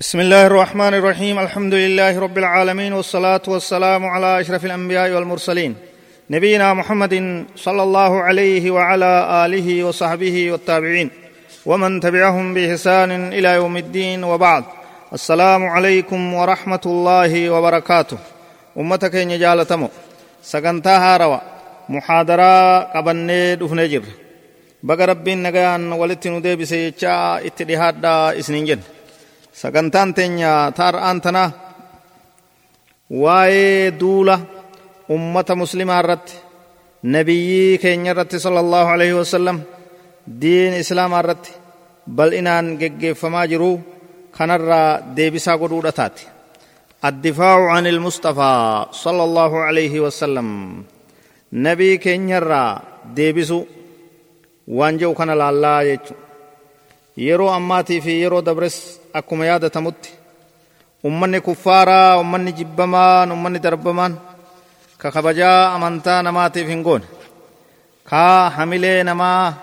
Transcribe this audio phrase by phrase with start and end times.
[0.00, 1.38] بسم الله الرحمن الرحيم.
[1.38, 5.74] الحمد لله رب العالمين والصلاة والسلام على أشرف الأنبياء والمرسلين.
[6.30, 9.12] نبينا محمد صلى الله عليه وعلى
[9.44, 11.10] آله وصحبه والتابعين.
[11.66, 14.64] ومن تبعهم بإحسان إلى يوم الدين وبعد.
[15.12, 18.18] السلام عليكم ورحمة الله وبركاته.
[18.76, 19.88] أمتك إن جالتمو.
[20.42, 21.40] سقنتها روا.
[21.88, 24.04] محاضرة قبني دفن جر
[24.82, 28.04] بقى نغيان ولتنو دي بسيچا اتدهاد
[28.40, 28.80] إسنين جن.
[29.56, 31.44] sagantaan teenya taar'aan tana
[33.08, 34.36] waa'ee duula
[35.08, 36.34] ummata muslimaa irratti
[37.14, 38.60] nabiyyii keenya irratti sala
[38.94, 39.58] alaihi wasallam
[40.40, 41.52] diin islaamaa irratti
[42.18, 43.70] bal'inaan geggeeffamaa jiru
[44.36, 46.28] kanarraa deebisaa godhuudha taate
[47.08, 50.48] addifaacu an ilmustafaa sala allahu alaihi wasallam
[51.66, 52.70] nabii keenya irraa
[53.16, 53.64] deebisuu
[54.78, 56.25] waan je'u kana laallaa jechuudha.
[57.16, 60.14] Yeroo ammaatii fi yeroo dabres akkuma yaadatamutti
[61.04, 64.20] ummanni kuffaaraa ummanni jibbamaan ummanni darbamaan
[64.98, 67.04] ka kabajaa amantaa namaatiif hin goone.
[68.04, 69.54] Kaa hamilee namaa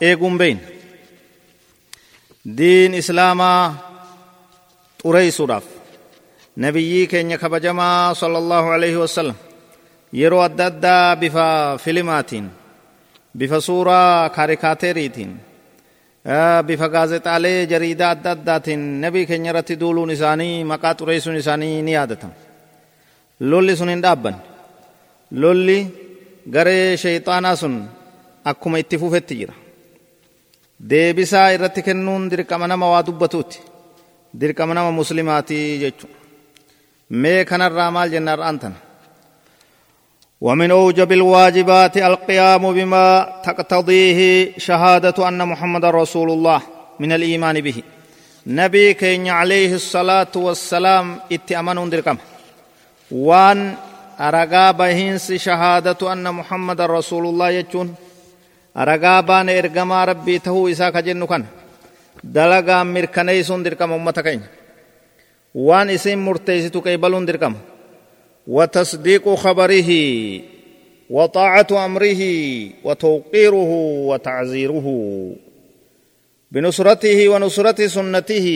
[0.00, 0.60] eeguun beeyne
[2.58, 3.74] diin islaamaa
[5.02, 5.64] xureeysuudhaaf
[6.56, 9.34] nabiyyii keenya kabajamaa sala allahu alaihi
[10.12, 12.50] yeroo adda addaa bifa filimaatiin
[13.38, 15.40] bifa suuraa kaarikaateeriitiin
[16.66, 22.34] bifa gaazexaalee jariidaa adda addaatiin nabii keenya irratti duuluun isaanii maqaa xureessuun isaanii ni yaadatama
[23.50, 24.40] lolli sun hin dhaabbanne
[25.42, 25.78] lolli
[26.54, 27.74] garee shayxaanaa sun
[28.50, 29.54] akkuma itti fufetti jira
[30.90, 33.58] deebisaa irratti kennuun dirqama nama waa dubbatuuti
[34.40, 36.18] dirqama nama muslimaatii jechuudha
[37.22, 38.78] mee kanarraa maal jenna har'aan tana
[40.42, 43.06] ومن أوجب الواجبات القيام بما
[43.46, 44.18] تقتضيه
[44.58, 46.60] شهادة أن محمد رسول الله
[47.00, 47.82] من الإيمان به.
[48.46, 52.16] نبي كين عليه الصلاة والسلام اتامن دركم
[53.10, 53.74] وان
[54.20, 57.94] أرغا بهنس شهادة أن محمد رسول الله يجون.
[58.76, 61.44] أرغا بان إرغما ربي تهو إسا كجنو كان.
[62.24, 64.42] دلغا مركنيسون دركم امتكين
[65.54, 67.54] وان اسم مرتيستو كيبلون دركم
[68.46, 69.90] وتصديق خبره
[71.10, 72.22] وطاعة أمره
[72.84, 73.72] وتوقيره
[74.08, 74.86] وتعزيره
[76.52, 78.48] بنصرته ونصرة سنته.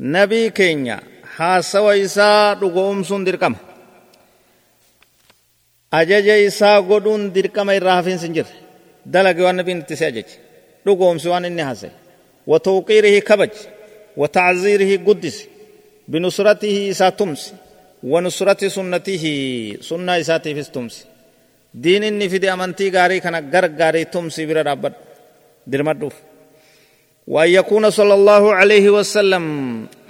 [0.00, 3.54] نبي كينيا حاسوا إساء رقوم سن دركم
[5.92, 8.46] أجج إساء قدون دركم إرهافين سنجر.
[9.06, 10.24] دلق والنبي نتسي أجج
[10.86, 11.74] رقوم سوان إني
[12.46, 13.50] وتوقيره كبج.
[14.16, 15.46] وتعزيره قدس.
[16.08, 17.52] بنصرته إساء تمسي
[18.02, 19.24] ونصرة سنته.
[19.80, 21.04] سنة إساتي في تمسي
[21.74, 24.92] دين إني في دي أمانتي غاري كان غر غاري تمسي برا رابط.
[25.66, 26.14] درمدوف
[27.26, 29.44] وأن يكون صلى الله عليه وسلم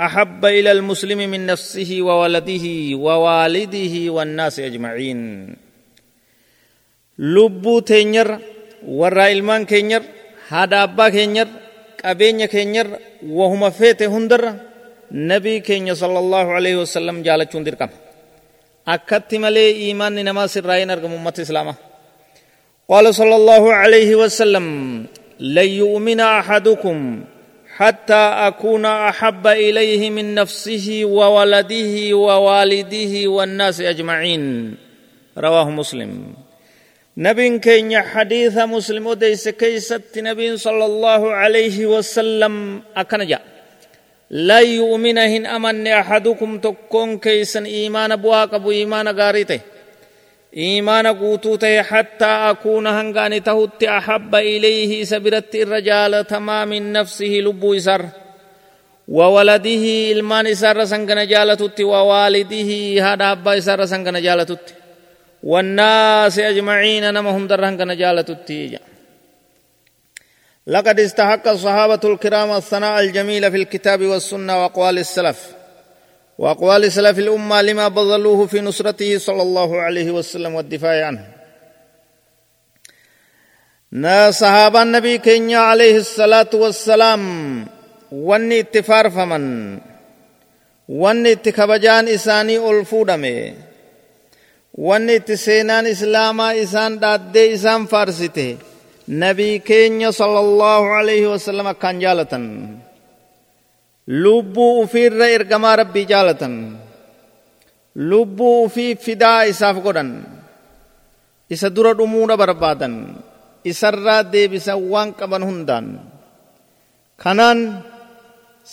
[0.00, 5.56] أحب إلى المسلم من نفسه وولده ووالده والناس أجمعين.
[7.18, 8.38] لبو تينير
[8.86, 10.02] ورا إلمان كينير
[10.48, 11.46] هذا أبا كينير
[12.04, 12.86] قبين كينير
[13.26, 14.54] وهم فيت هندر
[15.10, 17.86] نبي کے صلی الله عليه وسلم جال چوندر کم
[18.86, 21.70] اکتھی ملے ایمان نماز رائے نرگم امت اسلامہ
[22.88, 24.66] قال صلى الله عليه وسلم
[25.40, 27.24] ليؤمن أحدكم
[27.76, 34.74] حتى أكون أحب إليه من نفسه وولده ووالده والناس أجمعين
[35.38, 36.34] رواه مسلم
[37.16, 43.57] نبي كين حديث مسلم ودي سكيست نبي صلى الله عليه وسلم أكنجا جاء
[44.30, 49.60] لا يؤمن هن أمن أحدكم تكون كيسن إيمان بواك أبو إيمان غاريته.
[50.56, 58.04] إيمان قوتوته حتى أكون هنغاني تهت أحب إليه سبرت الرجال تمام نفسه لبو إسر.
[59.08, 62.70] وولده إلمان إسر سنغن جالتت ووالده
[63.04, 64.74] هذا أبا إسر سنغن جالتت
[65.42, 68.50] والناس أجمعين نمهم درهن جالتت
[70.68, 75.52] لقد استحق الصحابة الكرام الثناء الجميل في الكتاب والسنة وأقوال السلف.
[76.38, 81.24] وأقوال سلف الأمة لما بذلوه في نصرته صلى الله عليه وسلم والدفاع عنه.
[83.92, 87.22] نا صحابة النبي كينيا عليه الصلاة والسلام
[88.12, 89.78] واني اتفار فمن
[90.88, 93.54] واني اتكبجان إساني ألفودمي
[94.74, 98.56] واني اتسينان إسلاما إسان دادي إسان فارسته
[99.08, 102.44] nabii keenya sallallahu alaihi wasallam akkaan jaalatan
[104.08, 106.76] lubbuu ufiirra ergamaa rabbii jaalatan
[107.96, 110.10] lubbuu ufii fidaa isaaf godhan
[111.48, 112.94] isa dura dhumuudha barbaadan
[113.64, 115.86] isarraa deebisan waan qaban hundaan
[117.22, 117.60] kanaan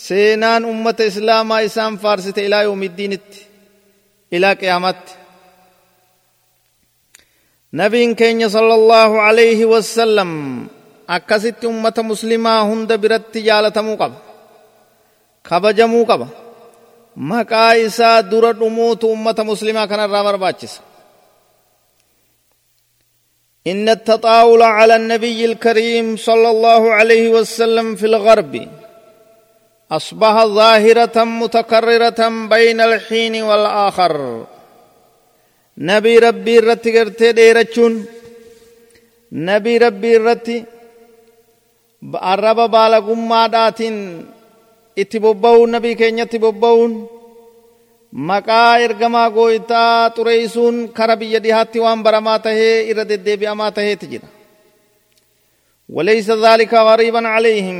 [0.05, 3.39] seenaan ummata islaamaa isaan faarsite ilaa yoomiddiinitti
[4.35, 5.11] ilaa qiyaamatti
[7.81, 10.29] نبي كين صلى الله عليه وسلم
[11.09, 14.13] أكست أمة مسلمة هند برت جالة موقب
[15.49, 16.21] خبج موقب
[17.15, 20.73] ما كايسا درد أموت أمة مسلمة كان الرابر باتشس
[23.67, 28.67] إن التطاول على النبي الكريم صلى الله عليه وسلم في الغرب
[29.91, 34.45] أصبح ظاهرة متكررة بين الحين والآخر
[35.77, 37.95] nabii rabbii irratti gartee dheerachuun
[39.31, 40.57] nabii rabbii irratti
[42.33, 43.97] arraba baalagummaadhaatiin
[45.01, 46.93] itti bobba'uun nabii keenyatti bobba'uun
[48.29, 54.27] maqaa ergamaa gooytaa xureeysuun kara biyya dhihaatti waan baramaa tahee irra deddeebi'amaa taheeti jira.
[55.95, 57.79] Walaysa dhaalika gariiban calayhim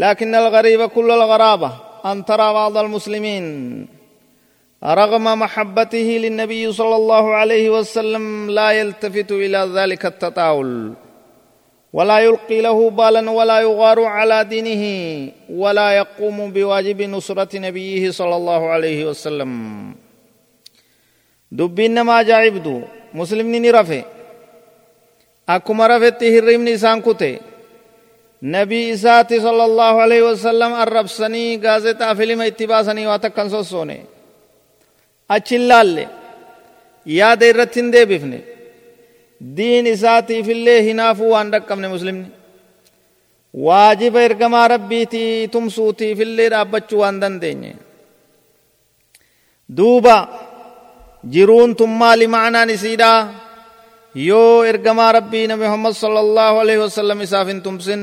[0.00, 1.70] laakin algariiba kulla algaraaba
[2.10, 3.46] an taraa baada almuslimiin
[4.84, 10.92] رغم محبته للنبي صلى الله عليه وسلم لا يلتفت إلى ذلك التطاول
[11.92, 14.82] ولا يلقي له بالا ولا يغار على دينه
[15.50, 19.50] ولا يقوم بواجب نصرة نبيه صلى الله عليه وسلم.
[21.52, 22.82] دبين ما جاعبدو
[23.14, 24.04] مسلم نرفه
[25.48, 27.38] أكما رفت هرمني إسان كته
[28.42, 34.17] نبي إساتي صلى الله عليه وسلم الربسني غازتا فيلم اتباسني واتكن سوسوني.
[35.36, 36.06] أچلال
[37.06, 38.40] يا ديرتين دي بفني
[39.56, 42.26] diin isaatiifillee hinaafuu waan dhaqqabne muslimni
[43.66, 47.72] waajiba ergamaa rabbiitii tumsuutiifillee dhaabbachuu waan dandeenye
[49.78, 50.16] duuba
[51.34, 53.12] jiruun tun maali ma'anaan isiidha
[54.28, 58.02] yoo ergamaa rabbii nabi muhammad sallallahu alaihi wasallam isaaf hin tumsin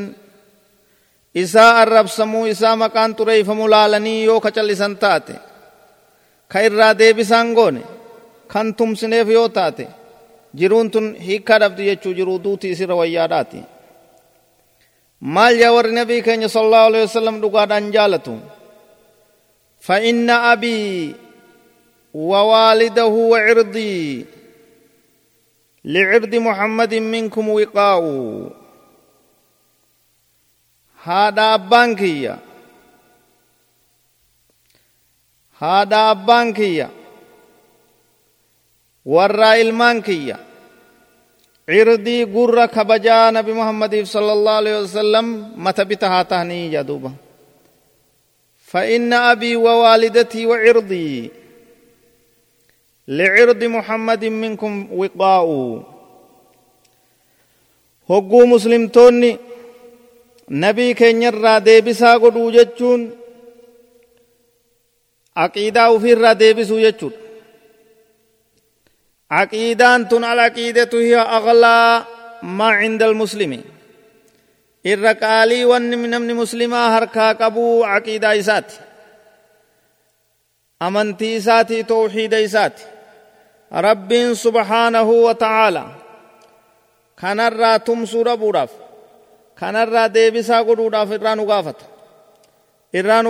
[1.44, 5.36] isaa arrabsamuu isaa maqaan xureeyfamu laalanii yoo kacallisan taate
[6.52, 7.82] ka irraa deebisaan goone
[8.52, 9.86] kan tumsineef yoo taate
[10.60, 13.62] jiruun tun hiikkaa dhabdu jechuu jiruu duutii isirra wayyaadhaati
[15.36, 18.36] maal yaa warri nabii keenya sallallahu alaihi wasallam dhugaadhaan jaalatu
[19.86, 20.82] فإن أبي
[22.14, 24.26] ووالده وعرضي
[25.86, 28.02] لعرض محمد منكم وقاء
[31.04, 31.56] هذا
[35.62, 36.90] أبانكية هذا أبانكية
[39.06, 40.38] warraa ilmaan kiyya
[41.70, 45.26] cirdii gurra kabajaa nabi muhammadiif sala allahu alaihi wasallam
[45.58, 47.12] mata bita haa tahanii jaduuba
[48.66, 51.32] فإن أبي ووالدتي وعرضي
[53.08, 55.48] لعرض محمد منكم وقاء
[58.10, 59.38] hogguu muslimtoonni
[60.50, 63.02] nabii keenyarraa deebisaa godhuu jechuun
[65.36, 67.26] aqiidaa ufiirraa deebisuu jechuudha.
[69.32, 72.06] عقيدان تن العقيدة هي أغلى
[72.44, 73.64] ما عند المسلم
[74.86, 78.72] الرقالي ون من من مسلمة هركا قبو عقيدة إسات
[80.82, 82.80] أمنتي إساتي توحيد إسات
[83.74, 85.86] رب سبحانه وتعالى
[87.22, 88.70] كان الرا تمسور بوراف
[89.60, 91.76] كان الرا ديبسا قدوراف الرا نغافت
[92.96, 93.22] الرا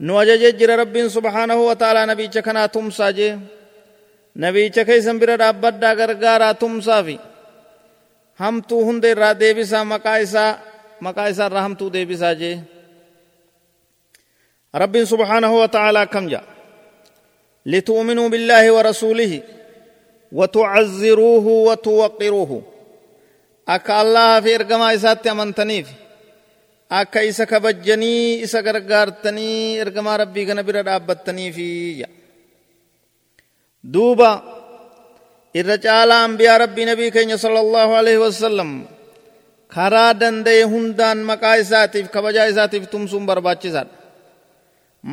[0.00, 3.38] نوجج جر رب سبحانه وتعالى نبي چكنا تمسا جي
[4.36, 7.20] nabicha keeysan bira dhaabbadhaa gargaaraa tumsaa fi
[8.42, 10.58] hamtuu hunda irraa deebisaa maqaa isaa
[11.00, 12.56] maqaa isaa irraa hamtuu deebisaa jee.
[14.74, 16.44] رب سبحانه وتعالى كم جاء
[17.66, 19.42] لتؤمنوا بالله ورسوله
[20.32, 22.62] وتعزروه وتوقروه
[23.68, 26.03] أكا الله في إرقما إسات أمنتنيف أكا
[26.92, 32.10] إسا كبجني إسا غرغارتني إرقما ربي غنبرا دابتني في جاء
[33.84, 34.54] دوبا
[35.60, 38.70] irra caalaa ambiyaa rabbii nabii keenya sala allahu alaihi wasallam
[39.74, 43.94] karaa danda'e hundaan maqaa isaatiif kabajaa isaatiif tumsuun barbaachisaadha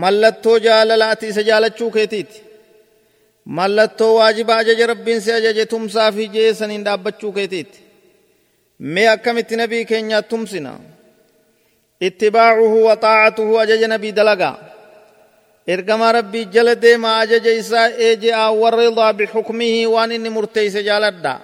[0.03, 2.43] mallattoo jaalala ati isa jaalachuu keetiiti
[3.59, 6.27] mallattoo waajiba ajaja rabbiin si ajaje tumsaa fi
[6.87, 7.79] dhaabbachuu keetiiti
[8.93, 10.73] mee akkamitti nabii keenyaa tumsina
[12.07, 14.55] ittibaacuhu wa xaacatuhu ajaja nabii dalagaa
[15.73, 21.35] ergama rabbii jala deema ajaja isaa eeje'a warridaa bixukmihi waan inni murteeyse jaaladha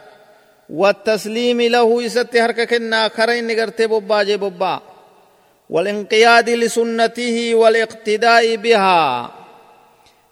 [0.70, 4.82] والتسليم له إسات هرك كنا كرين نغرتي بباجي ببا
[5.70, 9.32] والانقياد لسنته والاقتداء بها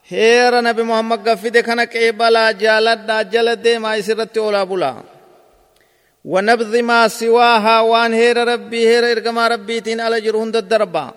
[0.07, 4.93] هير نبي محمد قفده كان كيبلا جالد جلد ما يسرت ولا بلا
[6.25, 11.13] ونبذ ما سواها وان هير ربي هير إرقما ربي تين على جرهن الدربا.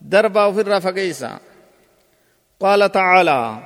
[0.00, 1.38] دربا في الرفقيسا
[2.60, 3.56] قال تعالى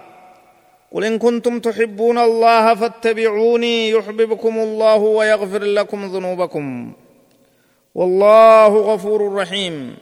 [0.93, 6.93] قل إن كنتم تحبون الله فاتبعوني يحببكم الله ويغفر لكم ذنوبكم.
[7.95, 9.97] والله غفور رحيم.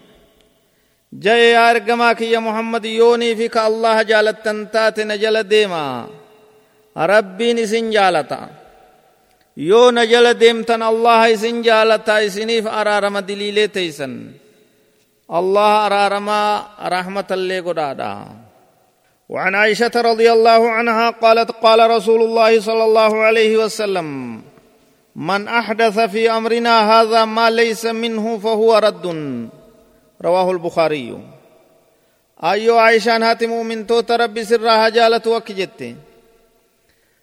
[1.13, 6.07] جاء يا ارگما يا محمد يوني فيك الله جالتن تات نجل ديما.
[6.97, 8.58] ربي نسن جالتا.
[9.59, 14.31] يو نجل ديمتن الله اسن جالتا اسنيف أرارم دليلي تيسن.
[15.27, 18.15] الله ارارما رحمة اللي قدادا.
[19.29, 24.09] وعن عائشة رضي الله عنها قالت قال رسول الله صلى الله عليه وسلم
[25.17, 29.07] من أحدث في أمرنا هذا ما ليس منه فهو رد.
[30.23, 31.19] رواه البخاري.
[32.45, 35.95] أيو عائشان هاتي مؤمن توت ربي سرها جالت وكجت.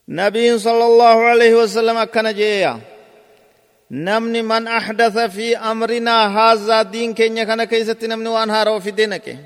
[0.09, 2.79] نبي صلى الله عليه وسلم أكنا جيا
[3.91, 9.37] نمني من أحدث في أمرنا هذا دين كينيا كان كيست نمني وانها رو في دينك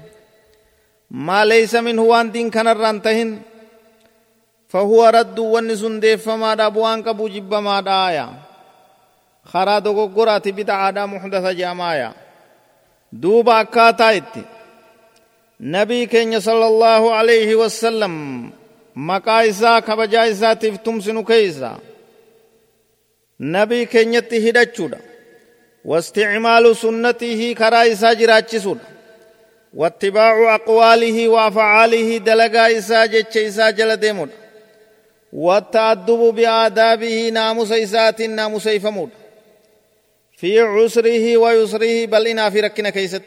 [1.11, 3.39] ما ليس منه وان دين كان الرانتهن
[4.69, 7.49] فهو رد ونسن ديف ما دا بوان كبو جب
[7.85, 8.29] دايا
[9.45, 12.29] خرا دوغو قراتي بدعا دا محدث جامايا
[13.11, 14.43] duuba akkaataa itti
[15.59, 18.13] nabii keenya sala allaahu alayhi wasallam
[18.95, 21.79] maqaa isaa kabajaa isaatiif tumsinu keeysa
[23.39, 24.99] nabii keenyatti hidhachuudha
[25.85, 28.77] واستعمال سنته كرا إسا جراچسود
[29.73, 34.29] واتباع أقواله وأفعاله دلقا إسا جتش إسا جل ديمود
[35.33, 39.09] والتأدب بآدابه ناموس إسات ناموس إفمود
[40.37, 43.23] في عسره ويسره بل إنا في ركنا كيست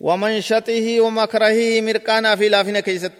[0.00, 3.12] ومنشته ومكرهه مركانا في لافنا كيست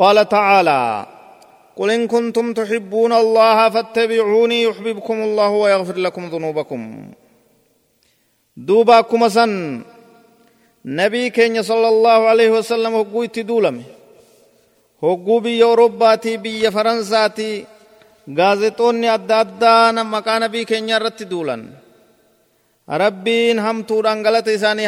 [0.00, 1.06] قال تعالى
[1.76, 6.82] قل إن كنتم تحبون الله فاتبعوني يحببكم الله ويغفر لكم ذنوبكم.
[8.56, 9.82] دوباكم سن
[10.84, 13.82] نبي كين صلى الله عليه وسلم هو قويت دولم.
[15.04, 17.64] هو بي أوروباتي بي فرنساتي
[18.38, 21.62] غازتوني أدادان مكان نبي كين يرت دولن.
[22.90, 24.86] ربين هم توران غلط إساني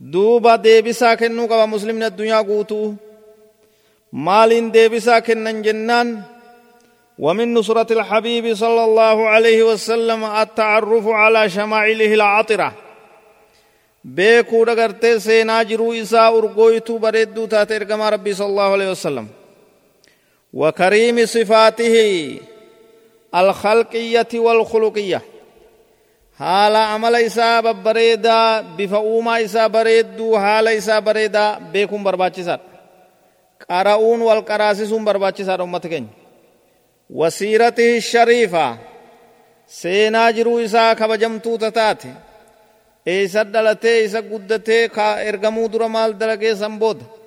[0.00, 2.94] دوبا دي بساكنو كوا مسلمين الدنيا قوتو
[4.12, 6.24] maaliin deebisaa kennan jennaan
[7.20, 12.72] ومن نصرة الحبيب صلى الله عليه وسلم التعرف على شمائله العطرة
[14.04, 19.26] بيكو دغرتي سينا جرو إساء أرغويتو بريدو تات إرقما ربي صلى الله عليه وسلم.
[20.52, 21.96] وكريم صفاته
[23.34, 25.22] الخلقية والخلقية.
[26.38, 32.04] حال عمل إسا بريدا بفؤوما إسا بريدو حال إسا بريدا بيكم
[33.70, 36.08] برباچسات قرؤون والقراسسون برباچسات أمتكين
[37.10, 38.78] وسيرته الشريفة
[39.66, 42.14] سينا جرو إسا كبجمتو تتاتي
[43.08, 47.20] إيسا دلته إيسا قدته كا إرغمو درمال دلقه سنبوده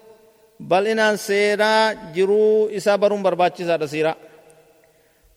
[0.70, 4.16] bal'inaan seenaa jiruu isaa baruun barbaachisaadha siiraa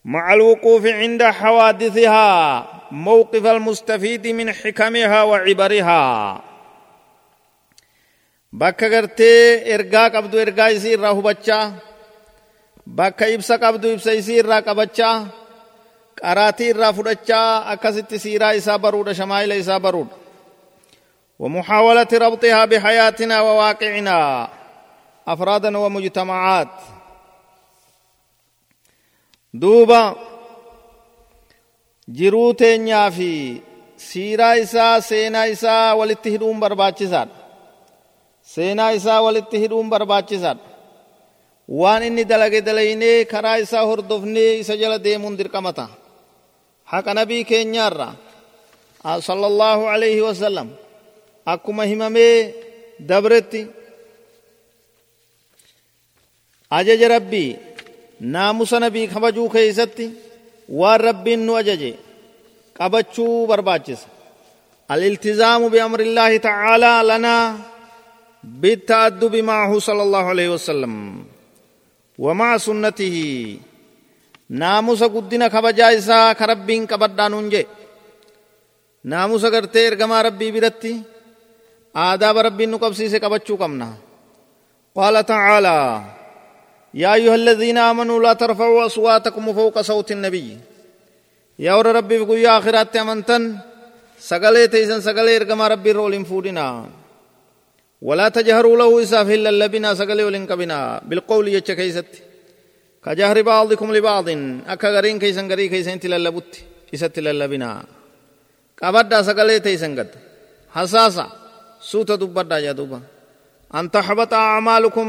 [0.06, 6.40] مع الوقوف عند حوادثها موقف المستفيد من حكمها وعبرها
[8.60, 11.64] bakka gartee ergaa qabdu ergaa isii irraa hubachaa
[12.98, 15.16] bakka ibsa qabdu ibsa isii irraa qabachaa
[16.20, 20.16] qaraatii irraa fudhachaa akkasitti siiraa isaa baruudha shamaayila isaa baruudha
[21.38, 24.48] ومحاولة ربطها بحياتنا وواقعنا
[25.28, 26.68] أفرادا ومجتمعات
[29.54, 30.14] دوبا
[33.16, 33.62] fi
[33.96, 37.35] siiraa isaa seenaa isaa walitti hidhuun barbaachisaadha
[38.54, 40.64] seenaa isaa walitti hidhuun barbaachisaadha
[41.80, 45.86] waan inni dalage dalaynee karaa isaa hordofnee isa jala deemuun dirqamata
[46.92, 48.08] haqa nabii keenyaarra
[49.28, 50.68] sallallahu alaihi wasallam
[51.54, 52.36] akkuma himamee
[53.10, 53.62] dabretti
[56.78, 57.50] ajaja rabbii
[58.34, 60.06] naamusa nabii kabajuu keeysatti
[60.80, 61.92] waan rabbiin nu ajaje
[62.78, 64.08] qabachuu barbaachisa
[65.68, 67.58] بأمر الله تعالى لنا
[68.46, 71.24] بالتأدب معه صلى الله عليه وسلم.
[72.18, 73.16] ومع سنته
[74.50, 77.66] ناموس قدنا كبجا إسا كربين كبردان انجي
[79.04, 80.94] ناموس کرتے ارگما ربی برتی
[81.94, 83.90] آداب ربی نقبسی سے کبچو کمنا
[84.96, 86.02] قال تعالى
[86.94, 90.56] يا أيها الذين آمنوا لا ترفعوا أصواتكم فوق صوت النبي.
[91.58, 93.58] يا ور ربي بقول يا آخرات أمنتن
[94.18, 96.84] سقلي تيسن سقلي إرقما ربي رولين فودنا.
[98.02, 102.10] ولا تجهروا له إساف إلا اللبنا سقلي ولين كبنا بالقول يتشكيست
[103.04, 104.28] كجهر بعضكم لبعض
[104.72, 106.52] أكا غرين كيسن غري كيسن تلالبت
[106.94, 107.70] إسات تلالبنا
[108.82, 110.10] قبدا سقلي تيسن قد
[110.76, 111.24] hasaasa
[111.80, 113.00] suuta dubbadhaa jaa duuba
[113.78, 115.08] an taxbata acmaalukum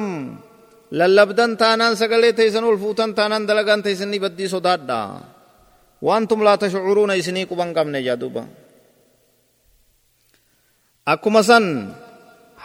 [1.00, 5.00] lallabdan taanaan sagalee teeysan ol fuutan taanaan dalagaan teeysan ni baddii sodaadha
[6.08, 8.00] waantum laa tashcuruuna isinii quban qabne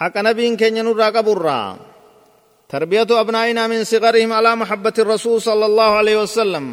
[0.03, 1.93] haqa nabiin keenya nurraa qaburraa
[2.73, 6.67] تربية أبنائنا من صغرهم على محبة الرسول صلى الله عليه وسلم.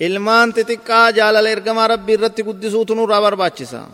[0.00, 3.88] ilmaan xixiqqaa jaalala ergamaa rabbii irratti guddisuutu nurraa barbaachisa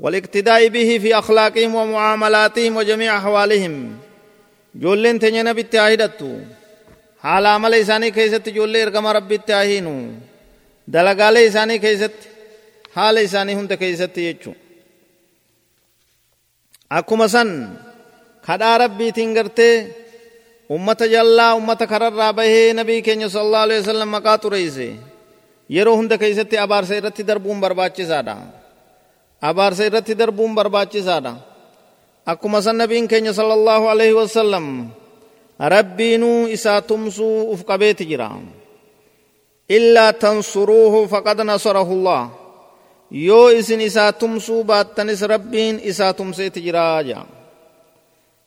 [0.00, 3.74] والإقتداء به في أخلاقهم ومعاملاتهم وجميع أحوالهم.
[4.74, 6.32] جولين تنين نبي هدتو
[7.22, 9.96] حال عمل إساني كيست جولي إرقم ربي التاهينو
[10.88, 12.16] دلقال إساني كيست
[12.94, 14.52] حال إساني هند كيست يجو.
[16.98, 17.50] أكما سن
[18.44, 20.02] خدا ربي تنگرته
[20.72, 24.88] ummata jallaa ummata kararraa bahee nabii keenya sallallahu alaihi wasallam maqaa xureeyse
[25.68, 28.36] yeroo hunda keessatti abaarsa irratti darbuun barbaachisaadha
[29.50, 31.32] abaarsa irratti darbuun barbaachisaadha
[32.32, 34.66] akkuma san nabiin keenya sallallahu alaihi wasallam
[35.74, 38.30] rabbiinuu isaa tumsuu uf qabeeti jira
[39.76, 42.22] illaa tansuruuhu faqad nasarahu allah
[43.12, 47.26] isaa tumsuu baattanis rabbiin isaa tumseeti jiraa jaa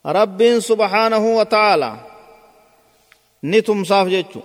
[0.03, 2.15] rabbiin subhaanahu wa ta'aalaa
[3.45, 4.39] نتم صاف جتشو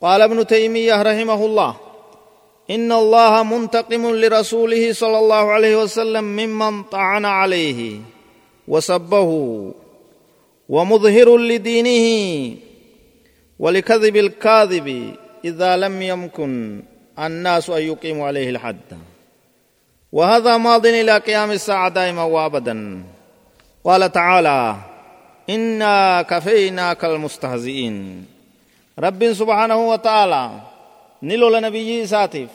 [0.00, 1.76] قال ابن تيمية رحمه الله
[2.70, 8.00] إن الله منتقم لرسوله صلى الله عليه وسلم ممن طعن عليه
[8.68, 9.30] وسبه
[10.68, 12.06] ومظهر لدينه
[13.58, 16.82] ولكذب الكاذب إذا لم يمكن
[17.18, 19.09] الناس أن يقيموا عليه الحد
[20.12, 23.02] وهذا ماض إلى قيام الساعة دائما وأبدا.
[23.84, 24.76] قال تعالى
[25.50, 28.26] إنا كفيناك المستهزئين.
[28.98, 30.50] رب سبحانه وتعالى
[31.22, 32.50] نلو لنبي ساتف.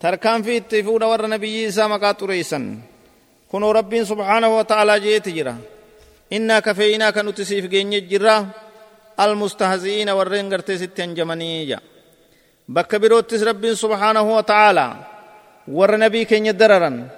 [0.00, 2.78] تركان في التفود ور نبي سامكا تريسا
[3.52, 5.58] كنو رب سبحانه وتعالى جيت جرا.
[6.32, 8.48] إنا كفيناك نتسيف جيني جرا.
[9.20, 11.80] المستهزئين ورين غرتي ستين جمانيجا
[12.68, 15.13] بك بروتس رب سبحانه وتعالى.
[15.68, 17.08] ور نبي كين دررا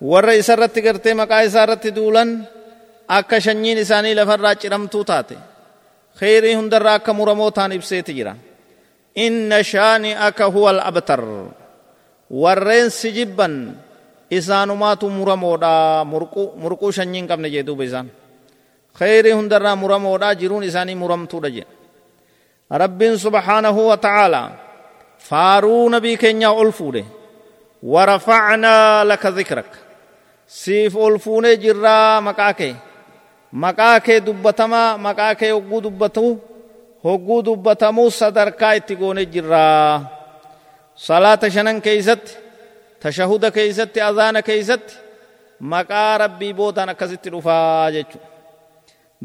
[0.00, 2.24] ور إسرت غرتي مكا إسرت دولا
[3.08, 5.36] akka shanyiin isaanii lafarraa ciramtuu taate
[6.18, 8.36] kheyrii hundarraa akka muramoo taan ibseeti jira
[9.14, 11.20] inna shaani'aka huwa alabtar
[12.30, 13.76] warreen si jibban
[14.30, 16.04] isaanumaatu muramoodha
[16.62, 18.08] murquu shanyiin qabne jee duuba isaan
[18.98, 21.66] kheyrii hundarraa muramoodha jiruun isaanii muramtuudha jee
[22.70, 24.48] rabbiin subhaanahu wa ta'aalaa
[25.28, 27.04] faaruu nabii keenyaa ol fuudhe
[27.82, 29.70] ورفعنا لك ذكرك
[30.48, 32.20] سيف ألفوني جرا
[34.00, 36.40] kee dubbatamaa maqaa kee hogguu dubbatu
[37.04, 40.00] hogguu dubbatamuu sadarkaa itti goone jirraa
[40.94, 42.32] salaata shanan keeysatti
[43.02, 44.94] tashahuda keeysatti azaana keeysatti
[45.60, 48.18] maqaa rabbii boodaan akkasitti dhufaa jechu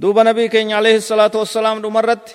[0.01, 2.33] duuba nabii keenya alayhi salaatu wassalaam dhumarratti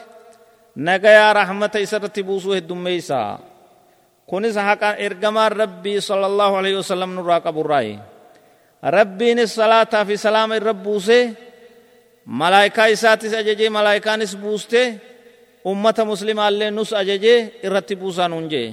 [0.77, 3.39] nagayaa rahmata isarratti buusuu heddummeeysaa
[4.31, 7.95] kunis haqa ergamaan rabbii sala allahu alaihi wasallam nurraa qaburraayi
[8.97, 11.25] rabbiinis salaataa fi salaama irra buusee
[12.41, 14.81] malaayikaa isaatis ajajee malaayikaanis buuste
[15.71, 18.69] ummata muslimaallee nus ajajee irratti buusaa nuun jee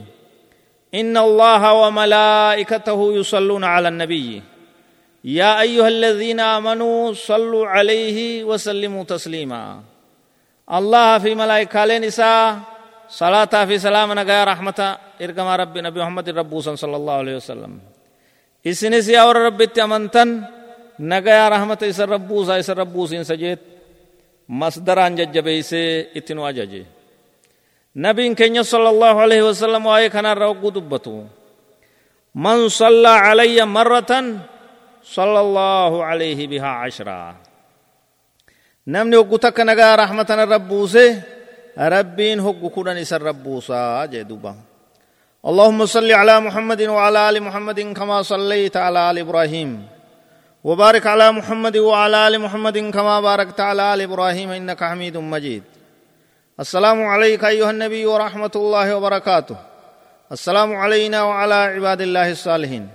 [0.89, 4.41] إن الله وملائكته يصلون على النبي
[5.23, 9.63] يا أيها الذين آمنوا صلوا عليه وسلموا تسليما
[10.73, 12.59] الله في ملائكة نساء
[13.09, 17.71] صلاة في سلام نجايا رحمة إرقم رب نبي محمد رب صلى الله عليه وسلم
[18.67, 19.59] إسنسي اور رب
[20.99, 23.61] rahmata isa rabbuusaa isa rabbuusiinsa jeet
[24.47, 26.83] masdaraan jajjabeeysee itti nu ajaje
[27.95, 31.23] nabiin keenya sala allahu alaihi wasalam waa'ee kanarra hogguu dubbatu
[32.35, 34.43] man sallaa calayya marratan
[34.99, 37.39] sala allahu alayhi bihaa cashraa
[38.85, 41.23] namni hoggu takka nagaa rahmatana rabbuuse
[41.77, 44.68] rabbiin hoggu kudhan isa rabbuusaa jee duba
[45.39, 49.87] اللهم صل على محمد وعلى آل محمد كما صليت على آل إبراهيم.
[50.63, 55.63] وبارك على محمد وعلى آل محمد كما باركت على آل إبراهيم إنك حميد مجيد.
[56.59, 59.55] السلام عليك أيها النبي ورحمة الله وبركاته.
[60.31, 62.89] السلام علينا وعلى عباد الله الصالحين.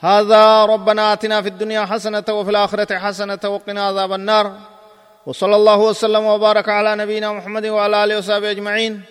[0.00, 4.46] هذا ربنا آتنا في الدنيا حسنة وفي الآخرة حسنة وقنا عذاب النار.
[5.26, 9.02] وصلى الله وسلم وبارك على نبينا محمد وعلى آله وصحبه أجمعين.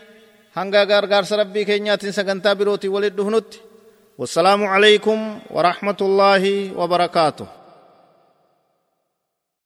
[0.57, 3.59] هنگا غار غار سربي كينيا تنسى غنتا بروتي ولد دهنوتي
[4.17, 6.43] والسلام عليكم ورحمة الله
[6.77, 7.47] وبركاته